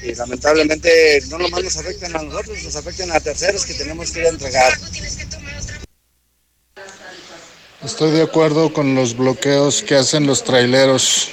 [0.03, 4.19] Y lamentablemente no nomás nos afectan a nosotros, nos afectan a terceros que tenemos que
[4.19, 4.73] ir a entregar.
[7.83, 11.29] Estoy de acuerdo con los bloqueos que hacen los traileros.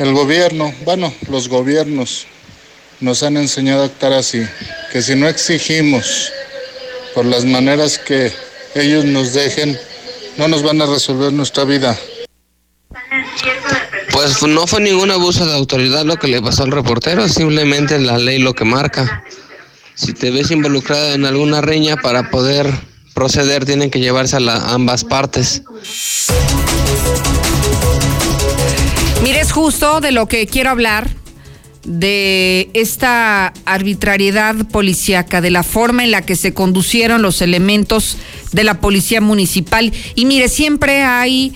[0.00, 2.26] El gobierno, bueno, los gobiernos
[3.00, 4.40] nos han enseñado a actuar así,
[4.90, 6.32] que si no exigimos
[7.14, 8.32] por las maneras que
[8.74, 9.78] ellos nos dejen,
[10.38, 11.98] no nos van a resolver nuestra vida.
[14.10, 18.16] Pues no fue ningún abuso de autoridad lo que le pasó al reportero, simplemente la
[18.16, 19.22] ley lo que marca.
[19.96, 22.72] Si te ves involucrada en alguna riña para poder
[23.12, 25.62] proceder, tienen que llevarse a ambas partes.
[29.52, 31.08] Justo de lo que quiero hablar,
[31.84, 38.18] de esta arbitrariedad policíaca, de la forma en la que se conducieron los elementos
[38.52, 39.92] de la policía municipal.
[40.14, 41.54] Y mire, siempre hay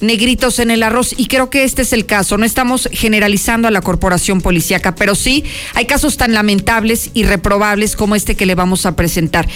[0.00, 2.36] negritos en el arroz y creo que este es el caso.
[2.36, 7.96] No estamos generalizando a la corporación policíaca, pero sí hay casos tan lamentables y reprobables
[7.96, 9.48] como este que le vamos a presentar.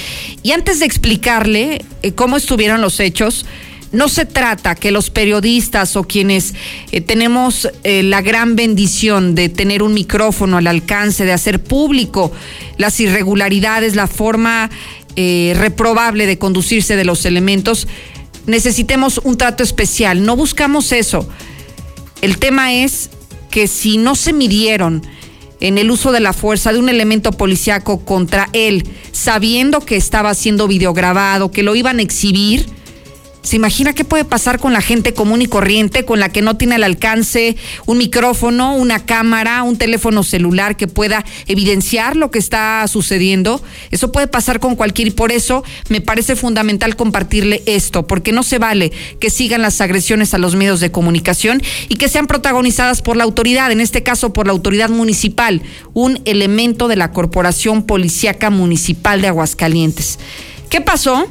[0.43, 3.45] Y antes de explicarle eh, cómo estuvieron los hechos,
[3.93, 6.55] no se trata que los periodistas o quienes
[6.93, 12.33] eh, tenemos eh, la gran bendición de tener un micrófono al alcance, de hacer público
[12.79, 14.71] las irregularidades, la forma
[15.17, 17.87] reprobable de conducirse de los elementos,
[18.47, 20.25] necesitemos un trato especial.
[20.25, 21.29] No buscamos eso.
[22.23, 23.11] El tema es
[23.51, 25.03] que si no se midieron
[25.61, 30.35] en el uso de la fuerza de un elemento policiaco contra él, sabiendo que estaba
[30.35, 32.67] siendo videograbado, que lo iban a exhibir,
[33.43, 36.57] ¿Se imagina qué puede pasar con la gente común y corriente, con la que no
[36.59, 42.39] tiene al alcance un micrófono, una cámara, un teléfono celular que pueda evidenciar lo que
[42.39, 43.63] está sucediendo?
[43.91, 48.43] Eso puede pasar con cualquier y por eso me parece fundamental compartirle esto, porque no
[48.43, 53.01] se vale que sigan las agresiones a los medios de comunicación y que sean protagonizadas
[53.01, 55.63] por la autoridad, en este caso por la autoridad municipal,
[55.95, 60.19] un elemento de la Corporación Policíaca Municipal de Aguascalientes.
[60.69, 61.27] ¿Qué pasó?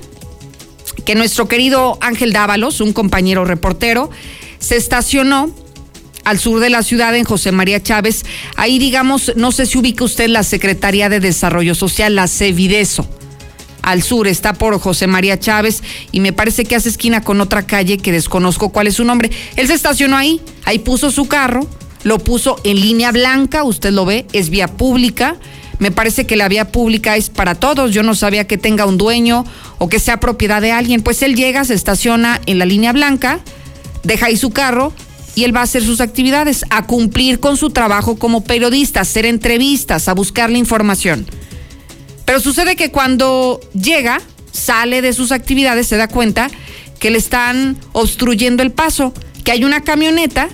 [1.09, 4.11] Que nuestro querido Ángel Dávalos, un compañero reportero,
[4.59, 5.49] se estacionó
[6.23, 8.27] al sur de la ciudad en José María Chávez.
[8.57, 13.09] Ahí, digamos, no sé si ubica usted la Secretaría de Desarrollo Social, la CEVIDESO.
[13.81, 17.65] Al sur está por José María Chávez y me parece que hace esquina con otra
[17.65, 19.31] calle que desconozco cuál es su nombre.
[19.55, 21.67] Él se estacionó ahí, ahí puso su carro,
[22.03, 25.37] lo puso en línea blanca, usted lo ve, es vía pública
[25.79, 27.91] me parece que la vía pública es para todos.
[27.91, 29.45] Yo no sabía que tenga un dueño
[29.79, 31.01] o que sea propiedad de alguien.
[31.01, 33.39] Pues él llega, se estaciona en la línea blanca,
[34.03, 34.93] deja ahí su carro
[35.35, 39.01] y él va a hacer sus actividades, a cumplir con su trabajo como periodista, a
[39.03, 41.25] hacer entrevistas, a buscar la información.
[42.25, 46.49] Pero sucede que cuando llega, sale de sus actividades, se da cuenta
[46.99, 49.13] que le están obstruyendo el paso,
[49.43, 50.49] que hay una camioneta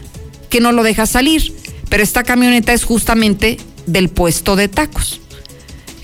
[0.49, 1.53] que no lo deja salir.
[1.89, 3.57] Pero esta camioneta es justamente
[3.87, 5.19] del puesto de tacos.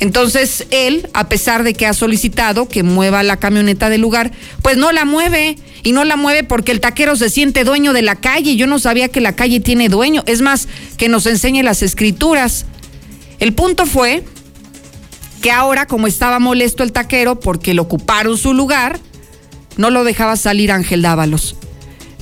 [0.02, 4.32] Entonces él, a pesar de que ha solicitado que mueva la camioneta del lugar,
[4.64, 5.58] pues no la mueve.
[5.84, 8.56] Y no la mueve porque el taquero se siente dueño de la calle.
[8.56, 10.24] Yo no sabía que la calle tiene dueño.
[10.26, 12.66] Es más, que nos enseñe las escrituras.
[13.40, 14.24] El punto fue
[15.40, 19.00] que ahora, como estaba molesto el taquero porque le ocuparon su lugar,
[19.78, 21.56] no lo dejaba salir Ángel Dávalos.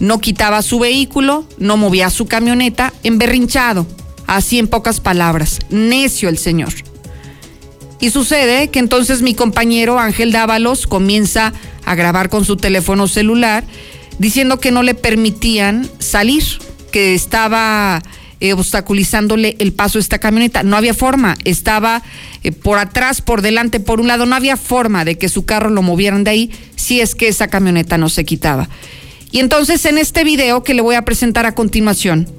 [0.02, 3.88] No quitaba su vehículo, no movía su camioneta, emberrinchado.
[4.28, 6.89] Así en pocas palabras, necio el señor.
[8.02, 11.54] Y sucede que entonces mi compañero Ángel Dávalos comienza
[11.86, 13.66] a grabar con su teléfono celular
[14.20, 16.44] diciendo que no le permitían salir,
[16.92, 18.02] que estaba
[18.40, 20.64] eh, obstaculizándole el paso a esta camioneta.
[20.64, 22.02] No había forma, estaba
[22.44, 25.70] eh, por atrás, por delante, por un lado, no había forma de que su carro
[25.70, 28.70] lo movieran de ahí si es que esa camioneta no se quitaba.
[29.32, 32.30] Y entonces en este video que le voy a presentar a continuación,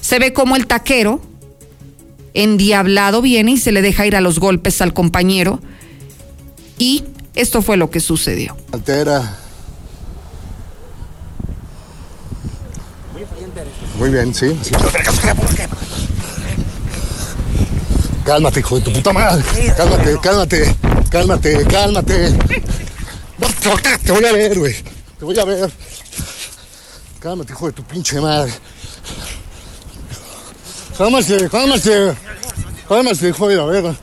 [0.00, 1.20] se ve como el taquero,
[2.34, 5.60] endiablado, viene y se le deja ir a los golpes al compañero.
[6.78, 8.56] Y esto fue lo que sucedió.
[8.72, 9.38] Altera.
[13.98, 14.56] Muy bien, sí.
[18.24, 19.44] Cálmate, hijo de tu puta madre.
[19.76, 20.76] Cálmate, cálmate,
[21.10, 22.38] cálmate, cálmate.
[24.04, 24.74] Te voy a ver, güey.
[25.18, 25.70] Te voy a ver.
[27.20, 28.52] Cálmate, hijo de tu pinche madre.
[30.96, 32.14] Cálmate, cálmate.
[32.88, 33.96] Cálmate, hijo de la.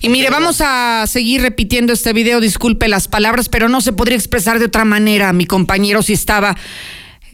[0.00, 4.16] Y mire, vamos a seguir repitiendo este video, disculpe las palabras, pero no se podría
[4.16, 5.32] expresar de otra manera.
[5.32, 6.56] Mi compañero si estaba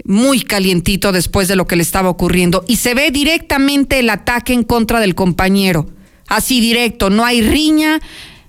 [0.05, 2.65] muy calientito después de lo que le estaba ocurriendo.
[2.67, 5.89] Y se ve directamente el ataque en contra del compañero.
[6.27, 8.01] Así directo, no hay riña.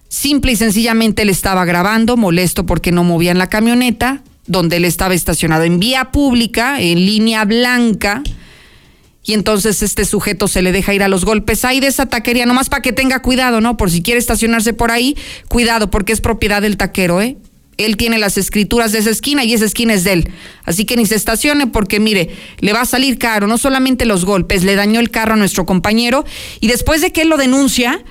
[0.08, 5.14] Simple y sencillamente le estaba grabando, molesto porque no movían la camioneta donde él estaba
[5.14, 8.24] estacionado en vía pública, en línea blanca,
[9.24, 11.64] y entonces este sujeto se le deja ir a los golpes.
[11.64, 13.78] Hay de esa taquería, nomás para que tenga cuidado, ¿no?
[13.78, 15.16] Por si quiere estacionarse por ahí,
[15.50, 17.38] cuidado, porque es propiedad del taquero, ¿eh?
[17.78, 20.32] Él tiene las escrituras de esa esquina y esa esquina es de él.
[20.66, 24.26] Así que ni se estacione porque mire, le va a salir caro, no solamente los
[24.26, 26.26] golpes, le dañó el carro a nuestro compañero
[26.60, 28.04] y después de que él lo denuncia,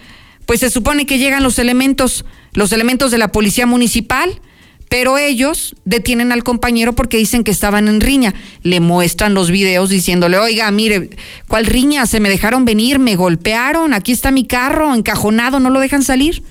[0.47, 4.41] pues se supone que llegan los elementos, los elementos de la policía municipal,
[4.89, 8.35] Pero ellos detienen al compañero porque dicen que estaban en riña.
[8.63, 11.11] Le muestran los videos diciéndole, oiga, mire,
[11.47, 12.07] ¿cuál riña?
[12.07, 16.43] Se me dejaron venir, me golpearon, aquí está mi carro encajonado, no lo dejan salir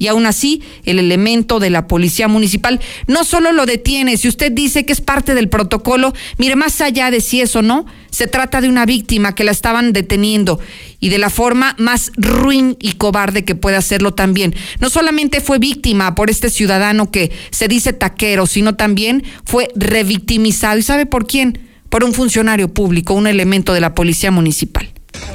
[0.00, 4.50] y aún así el elemento de la policía municipal no solo lo detiene, si usted
[4.50, 8.62] dice que es parte del protocolo, mire, más allá de si eso no, se trata
[8.62, 10.58] de una víctima que la estaban deteniendo
[11.00, 14.54] y de la forma más ruin y cobarde que puede hacerlo también.
[14.80, 20.78] No solamente fue víctima por este ciudadano que se dice taquero, sino también fue revictimizado.
[20.78, 21.68] ¿Y sabe por quién?
[21.90, 24.90] Por un funcionario público, un elemento de la policía municipal.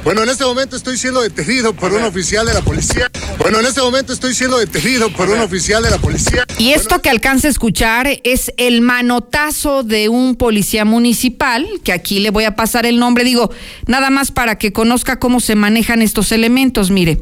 [0.06, 3.10] Bueno, en este momento estoy siendo detenido por un oficial de la policía.
[3.40, 6.46] Bueno, en este momento estoy siendo detenido por un oficial de la policía.
[6.60, 12.20] Y esto que alcanza a escuchar es el manotazo de un policía municipal, que aquí
[12.20, 13.50] le voy a pasar el nombre, digo,
[13.88, 16.92] nada más para que conozca cómo se manejan estos elementos.
[16.92, 17.20] Mire,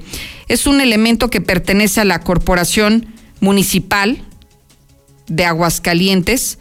[0.48, 4.22] es un elemento que pertenece a la Corporación Municipal
[5.26, 6.58] de Aguascalientes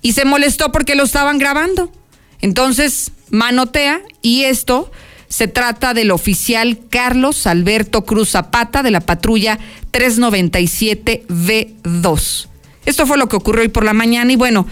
[0.00, 1.92] y se molestó porque lo estaban grabando.
[2.40, 4.90] Entonces, manotea y esto
[5.28, 9.58] se trata del oficial Carlos Alberto Cruz Zapata de la patrulla
[9.92, 12.48] 397V2.
[12.86, 14.66] Esto fue lo que ocurrió hoy por la mañana y bueno,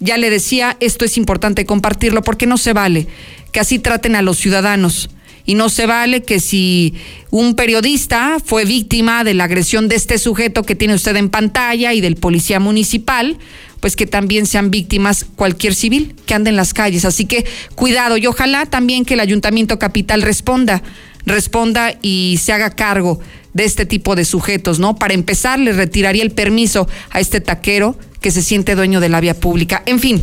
[0.00, 3.06] ya le decía, esto es importante compartirlo porque no se vale
[3.52, 5.10] que así traten a los ciudadanos.
[5.46, 6.94] Y no se vale que si
[7.30, 11.92] un periodista fue víctima de la agresión de este sujeto que tiene usted en pantalla
[11.92, 13.36] y del policía municipal,
[13.80, 17.04] pues que también sean víctimas cualquier civil que ande en las calles.
[17.04, 20.82] Así que cuidado y ojalá también que el Ayuntamiento Capital responda,
[21.26, 23.20] responda y se haga cargo
[23.52, 24.96] de este tipo de sujetos, ¿no?
[24.96, 29.20] Para empezar, le retiraría el permiso a este taquero que se siente dueño de la
[29.20, 29.82] vía pública.
[29.86, 30.22] En fin,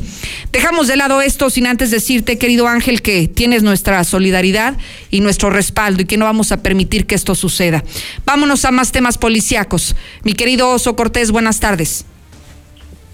[0.51, 4.77] dejamos de lado esto sin antes decirte, querido Ángel, que tienes nuestra solidaridad
[5.09, 7.83] y nuestro respaldo y que no vamos a permitir que esto suceda.
[8.25, 9.95] Vámonos a más temas policíacos.
[10.23, 12.05] Mi querido Oso Cortés, buenas tardes.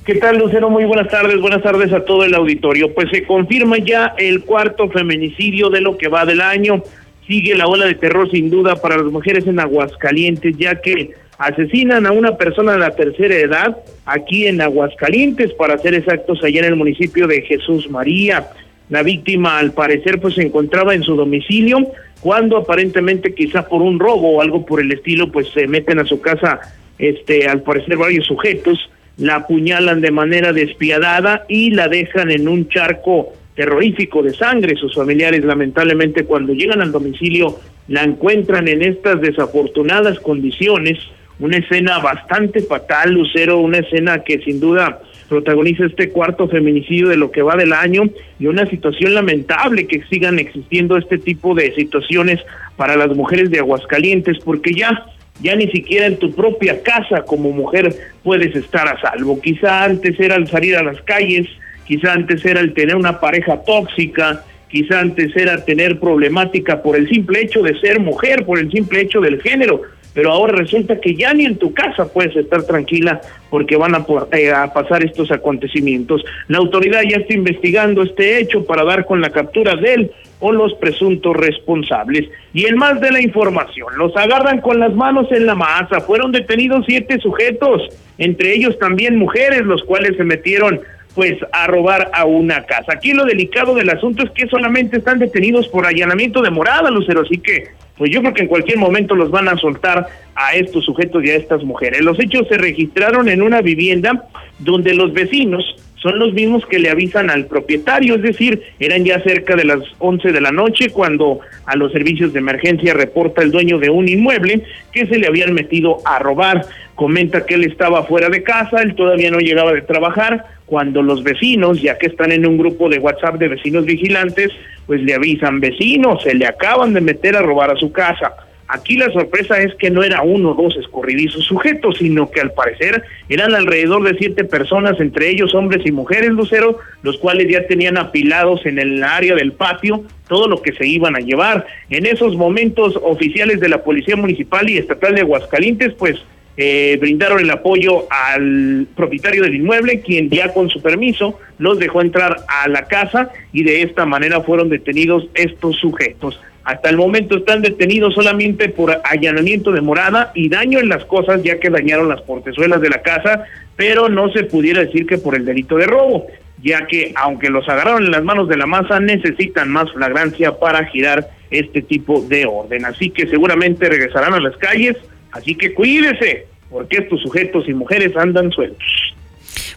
[0.06, 0.70] ¿Qué tal, Lucero?
[0.70, 2.94] Muy buenas tardes, buenas tardes a todo el auditorio.
[2.94, 6.84] Pues se confirma ya el cuarto feminicidio de lo que va del año.
[7.26, 12.06] Sigue la ola de terror sin duda para las mujeres en Aguascalientes, ya que asesinan
[12.06, 16.66] a una persona de la tercera edad aquí en Aguascalientes, para ser exactos, allá en
[16.66, 18.50] el municipio de Jesús María.
[18.90, 21.78] La víctima, al parecer, pues se encontraba en su domicilio
[22.20, 26.04] cuando aparentemente, quizá por un robo o algo por el estilo, pues se meten a
[26.04, 26.60] su casa,
[27.00, 32.68] este, al parecer varios sujetos la apuñalan de manera despiadada y la dejan en un
[32.68, 34.76] charco terrorífico de sangre.
[34.76, 40.98] Sus familiares lamentablemente cuando llegan al domicilio la encuentran en estas desafortunadas condiciones,
[41.40, 47.18] una escena bastante fatal, Lucero, una escena que sin duda protagoniza este cuarto feminicidio de
[47.18, 48.04] lo que va del año
[48.40, 52.40] y una situación lamentable que sigan existiendo este tipo de situaciones
[52.78, 55.06] para las mujeres de Aguascalientes, porque ya
[55.42, 59.40] ya ni siquiera en tu propia casa como mujer puedes estar a salvo.
[59.42, 61.48] Quizá antes era el salir a las calles,
[61.86, 67.08] quizá antes era el tener una pareja tóxica, quizá antes era tener problemática por el
[67.10, 69.82] simple hecho de ser mujer, por el simple hecho del género,
[70.14, 74.06] pero ahora resulta que ya ni en tu casa puedes estar tranquila porque van a,
[74.32, 76.24] eh, pasar estos acontecimientos.
[76.48, 80.52] La autoridad ya está investigando este hecho para dar con la captura de él o
[80.52, 82.30] los presuntos responsables.
[82.54, 86.02] Y en más de la información, los agarran con las manos en la masa.
[86.02, 87.82] Fueron detenidos siete sujetos,
[88.18, 90.82] entre ellos también mujeres, los cuales se metieron
[91.16, 92.94] pues a robar a una casa.
[92.94, 97.22] Aquí lo delicado del asunto es que solamente están detenidos por allanamiento de morada, Lucero,
[97.22, 100.84] así que pues yo creo que en cualquier momento los van a soltar a estos
[100.86, 102.02] sujetos y a estas mujeres.
[102.02, 104.26] Los hechos se registraron en una vivienda
[104.60, 109.22] donde los vecinos son los mismos que le avisan al propietario, es decir, eran ya
[109.22, 113.52] cerca de las 11 de la noche cuando a los servicios de emergencia reporta el
[113.52, 116.66] dueño de un inmueble que se le habían metido a robar.
[116.96, 121.24] Comenta que él estaba fuera de casa, él todavía no llegaba de trabajar, cuando los
[121.24, 124.52] vecinos, ya que están en un grupo de WhatsApp de vecinos vigilantes,
[124.86, 128.34] pues le avisan, vecinos, se le acaban de meter a robar a su casa.
[128.74, 132.54] Aquí la sorpresa es que no era uno o dos escurridizos sujetos, sino que al
[132.54, 137.68] parecer eran alrededor de siete personas, entre ellos hombres y mujeres, Lucero, los cuales ya
[137.68, 141.68] tenían apilados en el área del patio todo lo que se iban a llevar.
[141.92, 146.24] En esos momentos, oficiales de la Policía Municipal y Estatal de Aguascalientes, pues
[146.58, 152.02] eh, brindaron el apoyo al propietario del inmueble, quien ya con su permiso los dejó
[152.02, 156.40] entrar a la casa y de esta manera fueron detenidos estos sujetos.
[156.64, 161.44] Hasta el momento están detenidos solamente por allanamiento de morada y daño en las cosas,
[161.44, 163.44] ya que dañaron las portezuelas de la casa,
[163.76, 166.28] pero no se pudiera decir que por el delito de robo,
[166.62, 170.86] ya que aunque los agarraron en las manos de la masa, necesitan más flagrancia para
[170.86, 172.86] girar este tipo de orden.
[172.86, 174.96] Así que seguramente regresarán a las calles,
[175.32, 179.14] así que cuídese, porque estos sujetos y mujeres andan sueltos.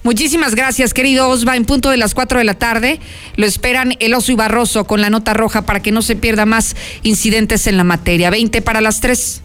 [0.06, 1.56] Muchísimas gracias, querido Osva.
[1.56, 3.00] En punto de las 4 de la tarde
[3.34, 6.46] lo esperan el oso y Barroso con la nota roja para que no se pierda
[6.46, 8.30] más incidentes en la materia.
[8.30, 9.42] 20 para las 3.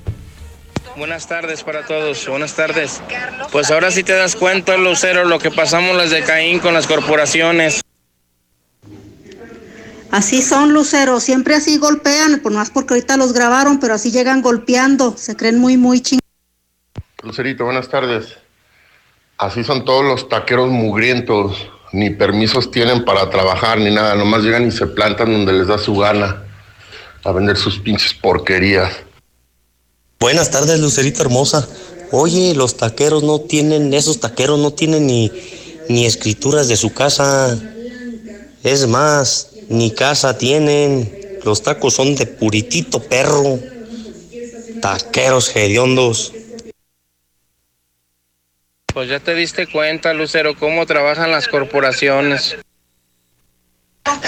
[0.97, 3.01] Buenas tardes para todos, buenas tardes.
[3.51, 6.86] Pues ahora sí te das cuenta, Lucero, lo que pasamos las de Caín con las
[6.86, 7.82] corporaciones.
[10.12, 14.43] Así son, Lucero, siempre así golpean, por más porque ahorita los grabaron, pero así llegan
[14.43, 16.22] golpeando, se creen muy, muy chingados.
[17.24, 18.40] Lucerito, buenas tardes.
[19.41, 21.57] Así son todos los taqueros mugrientos,
[21.93, 25.79] ni permisos tienen para trabajar ni nada, nomás llegan y se plantan donde les da
[25.79, 26.45] su gana
[27.23, 28.93] a vender sus pinches porquerías.
[30.19, 31.67] Buenas tardes, Lucerito hermosa.
[32.11, 35.31] Oye, los taqueros no tienen, esos taqueros no tienen ni,
[35.89, 37.57] ni escrituras de su casa.
[38.61, 41.39] Es más, ni casa tienen.
[41.43, 43.57] Los tacos son de puritito perro.
[44.83, 46.31] Taqueros hediondos.
[48.93, 52.57] Pues ya te diste cuenta, Lucero, cómo trabajan las corporaciones.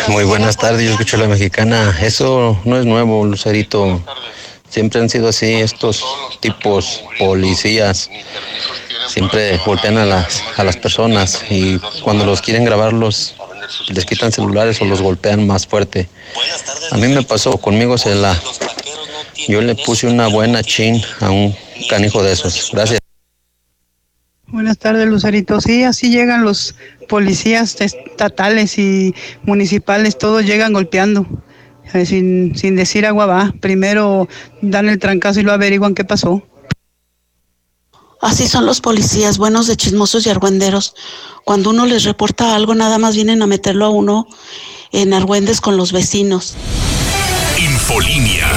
[0.08, 1.98] Muy buenas tardes, yo escucho a la mexicana.
[2.02, 4.02] Eso no es nuevo, Lucerito.
[4.70, 6.04] Siempre han sido así estos
[6.40, 8.10] tipos policías.
[9.08, 13.36] Siempre golpean a las, a las personas y cuando los quieren grabarlos
[13.90, 16.08] les quitan celulares o los golpean más fuerte.
[16.92, 18.40] A mí me pasó, conmigo se la...
[19.48, 21.56] Yo le puse una buena chin a un
[21.90, 22.72] canijo de esos.
[22.72, 23.03] Gracias.
[24.54, 25.60] Buenas tardes, Lucerito.
[25.60, 26.76] Sí, así llegan los
[27.10, 31.26] policías estatales y municipales, todos llegan golpeando,
[31.92, 33.52] eh, sin, sin decir agua va.
[33.62, 34.30] Primero
[34.62, 36.44] dan el trancazo y lo averiguan qué pasó.
[38.22, 40.94] Así son los policías, buenos de chismosos y argüenderos.
[41.46, 44.28] Cuando uno les reporta algo, nada más vienen a meterlo a uno
[44.92, 46.56] en argüendes con los vecinos.
[47.58, 48.48] Infolinia.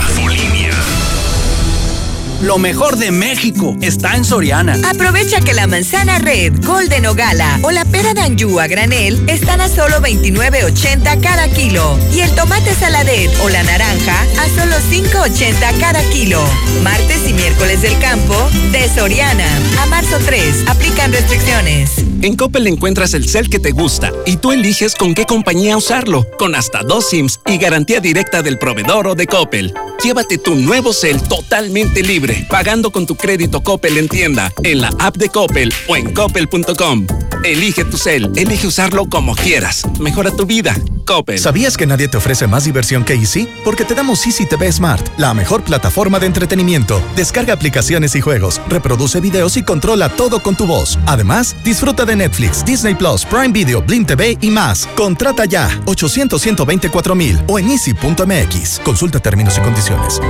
[2.43, 4.76] Lo mejor de México está en Soriana.
[4.89, 9.62] Aprovecha que la manzana red, golden o gala o la pera d'anjou a granel están
[9.62, 11.99] a solo 29.80 cada kilo.
[12.12, 16.45] Y el tomate saladet o la naranja a solo 5.80 cada kilo.
[16.82, 18.37] Martes y miércoles del campo
[18.70, 19.49] de Soriana.
[19.80, 20.68] A marzo 3.
[20.68, 22.05] Aplican restricciones.
[22.20, 26.26] En Coppel encuentras el cel que te gusta y tú eliges con qué compañía usarlo,
[26.39, 29.72] con hasta dos SIMs y garantía directa del proveedor o de Coppel.
[30.03, 34.90] Llévate tu nuevo cel totalmente libre, pagando con tu crédito Coppel en tienda, en la
[34.99, 37.26] app de Coppel o en coppel.com.
[37.47, 39.86] Elige tu cel, elige usarlo como quieras.
[40.01, 40.74] Mejora tu vida.
[41.07, 41.38] Coppel.
[41.38, 43.49] ¿Sabías que nadie te ofrece más diversión que Easy?
[43.64, 47.01] Porque te damos Easy TV Smart, la mejor plataforma de entretenimiento.
[47.14, 50.99] Descarga aplicaciones y juegos, reproduce videos y controla todo con tu voz.
[51.07, 54.88] Además, disfruta de Netflix, Disney Plus, Prime Video, Blim TV y más.
[54.97, 58.80] Contrata ya 800 124 mil o en easy.mx.
[58.80, 60.20] Consulta términos y condiciones.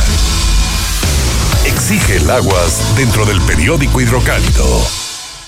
[1.65, 4.67] Exige el aguas dentro del periódico hidrocálido.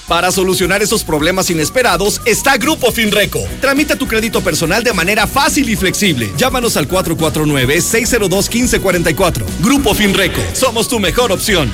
[0.08, 3.40] Para solucionar esos problemas inesperados está Grupo Finreco.
[3.60, 6.32] Tramita tu crédito personal de manera fácil y flexible.
[6.36, 9.44] Llámanos al 449-602-1544.
[9.60, 11.70] Grupo Finreco, somos tu mejor opción.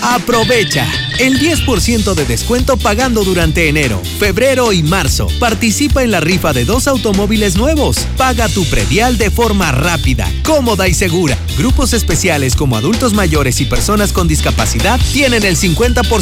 [0.00, 0.86] Aprovecha
[1.18, 5.28] el 10% de descuento pagando durante enero, febrero y marzo.
[5.38, 7.98] Participa en la rifa de dos automóviles nuevos.
[8.16, 11.38] Paga tu predial de forma rápida, cómoda y segura.
[11.56, 16.02] Grupos especiales como adultos mayores y personas con discapacidad tienen el 50%